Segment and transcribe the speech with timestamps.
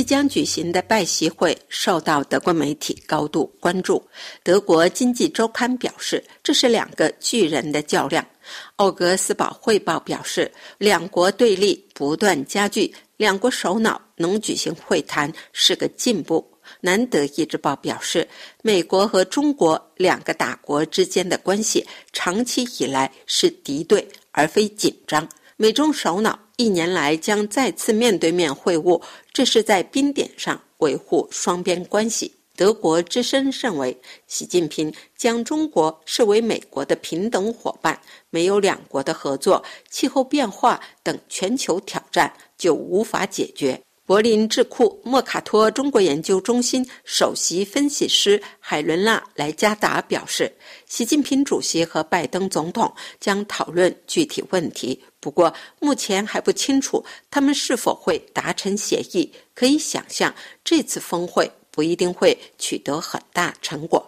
[0.00, 4.02] 即将举行的拜习会受到德国媒体高度关注。
[4.42, 8.26] 德国经济周刊表示，这是两个巨人的较量。
[8.76, 16.50] 奥格斯堡汇报表示，两国对立不断加剧，两国首脑能举行会谈是个进步。
[16.80, 18.26] 南德意志报表示，
[18.62, 25.28] 美国和中国两个大国之间的关系长期以来是敌对而非紧张。
[25.62, 32.34] 美中首脑一年来将再次面对面会晤，这是在冰点上维护双边关系。
[32.56, 33.94] 德国之声认为，
[34.26, 38.00] 习近平将中国视为美国的平等伙伴，
[38.30, 43.78] 没有两国的合作，气候变化等全球挑战就无法解决。
[44.10, 50.52] 柏林智库莫卡托中国研究中心首席分析师海伦娜莱加达表示，
[50.84, 59.32] 习近平主席和拜登总统将讨论具体问题，不过目前还不清楚他们是否会达成协议。
[59.54, 64.04] 可以想象，这次峰会不一定会取得很大成果。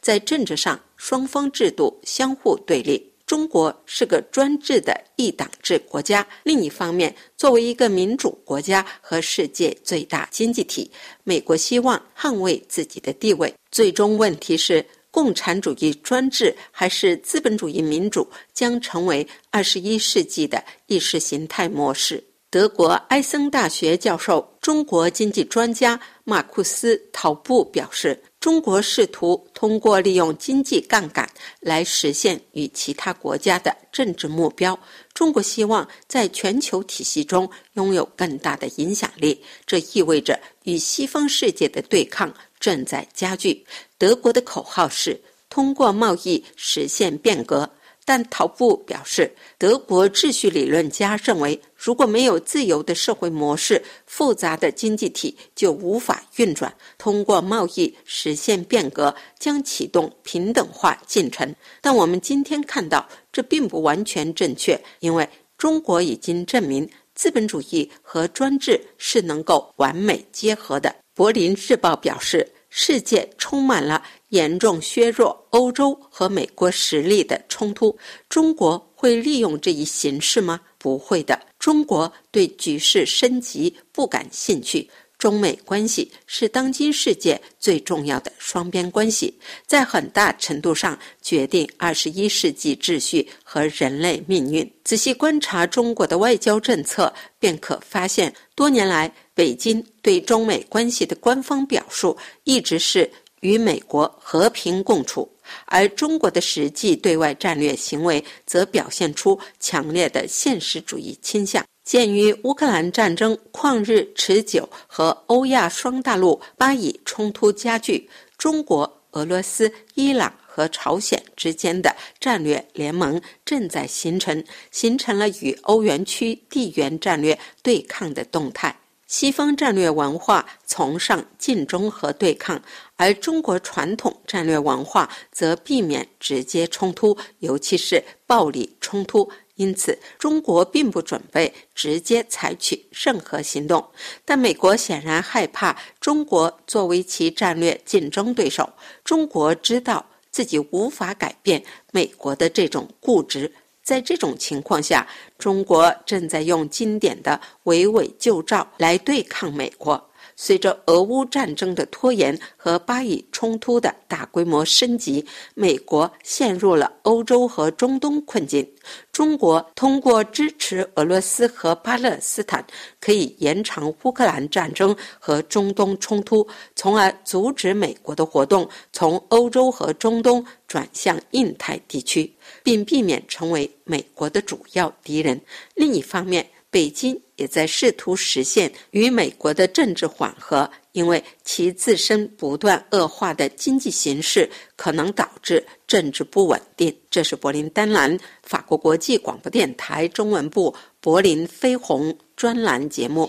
[0.00, 3.09] 在政治上，双方制度相互对立。
[3.30, 10.90] 中国是个专制的一党制国家，另一方面，作为一个民主国家和世界最大经济体，
[11.22, 13.54] 美国希望捍卫自己的地位。
[13.70, 22.20] 最终问题是，共产主义专制还是资本主义民主，将成为二十一世纪的意识形态模式。
[22.50, 28.20] 德国埃森大学教授、中国经济专家马库斯·陶布表示。
[28.40, 31.28] 中国试图通过利用经济杠杆
[31.60, 34.78] 来实现与其他国家的政治目标。
[35.12, 43.62] 中国希望在全球体系中拥有更大的影响力，这意味着与西方世界的对抗正在加剧。
[43.98, 47.70] 德国的口号是通过贸易实现变革。
[48.10, 56.74] 但陶布表示，德国秩序理论家认为，如果没有自由的社会模式，复杂的经济体就无法运转。
[56.98, 61.54] 通过贸易实现变革，将启动平等化进程。
[61.80, 70.92] 但我们今天看到，这并不完全正确，因为中国已经证明，资本主义和专制是能够完美结合的。
[71.14, 72.44] 柏林日报表示。
[72.72, 77.96] 世界充满了严重削弱欧洲和美国实力的冲突。
[78.28, 80.60] 中国会利用这一形势吗？
[80.78, 81.38] 不会的。
[81.58, 84.90] 中国对局势升级不感兴趣。
[85.18, 94.72] 中美关系是当今世界最重要的双边关系，在很大程度上决定二十一世纪秩序和人类命运。
[94.82, 105.30] 仔细观察中国的外交政策，便可发现，多年来北京对中美关系的官方表述一直是与美国和平共处，
[105.66, 111.64] 而中国的实际对外战略行为则表现出强烈的现实主义倾向。
[111.82, 118.08] 鉴于乌克兰战争旷日持久和欧亚双大陆巴以冲突加剧，
[118.38, 128.76] 中国、俄罗斯、伊朗和朝鲜之间的战略联盟正在形成，形成了与欧元区地缘战略对抗的动态。
[129.10, 132.62] 西方战略文化崇尚竞争和对抗，
[132.94, 139.28] 而中国传统战略文化则避免直接冲突，尤其是暴力冲突。
[139.56, 143.84] 因此，中国并不准备直接采取任何行动，
[144.24, 148.72] 但美国显然害怕中国作为其战略竞争对手。
[149.02, 151.60] 中国知道自己无法改变
[151.90, 153.52] 美国的这种固执，
[153.90, 155.04] 在这种情况下，
[155.36, 160.09] 中国正在用经典的围魏救赵来对抗美国。
[160.42, 168.66] 随着俄乌战争的拖延和巴以冲突的大规模升级，美国陷入了欧洲和中东困境。
[169.12, 172.66] 中国通过支持俄罗斯和巴勒斯坦，
[172.98, 185.38] 可以延长乌克兰战争和中东冲突，从而阻止美国的活动从欧洲和中东转向印太地区，并避免成为美国的主要敌人。
[185.74, 196.96] 另一方面，北京也在试图实现与美国的政治缓和，因为其自身不断恶化的经济形势可能导致政治不稳定。
[197.10, 203.28] 这是柏林丹兰法国国际广播电台中文部柏林飞鸿专栏节目。